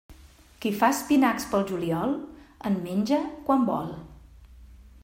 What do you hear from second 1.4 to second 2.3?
pel juliol,